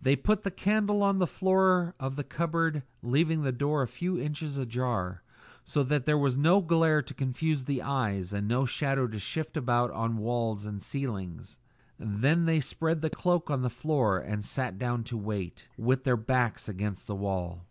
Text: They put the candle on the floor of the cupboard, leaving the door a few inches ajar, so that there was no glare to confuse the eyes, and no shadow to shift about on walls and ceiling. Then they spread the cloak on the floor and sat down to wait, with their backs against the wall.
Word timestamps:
They 0.00 0.16
put 0.16 0.44
the 0.44 0.50
candle 0.50 1.02
on 1.02 1.18
the 1.18 1.26
floor 1.26 1.94
of 2.00 2.16
the 2.16 2.24
cupboard, 2.24 2.84
leaving 3.02 3.42
the 3.42 3.52
door 3.52 3.82
a 3.82 3.86
few 3.86 4.18
inches 4.18 4.56
ajar, 4.56 5.22
so 5.62 5.82
that 5.82 6.06
there 6.06 6.16
was 6.16 6.38
no 6.38 6.62
glare 6.62 7.02
to 7.02 7.12
confuse 7.12 7.66
the 7.66 7.82
eyes, 7.82 8.32
and 8.32 8.48
no 8.48 8.64
shadow 8.64 9.06
to 9.08 9.18
shift 9.18 9.58
about 9.58 9.90
on 9.90 10.16
walls 10.16 10.64
and 10.64 10.80
ceiling. 10.82 11.40
Then 11.98 12.46
they 12.46 12.60
spread 12.60 13.02
the 13.02 13.10
cloak 13.10 13.50
on 13.50 13.60
the 13.60 13.68
floor 13.68 14.16
and 14.18 14.42
sat 14.42 14.78
down 14.78 15.04
to 15.04 15.18
wait, 15.18 15.68
with 15.76 16.04
their 16.04 16.16
backs 16.16 16.70
against 16.70 17.06
the 17.06 17.14
wall. 17.14 17.66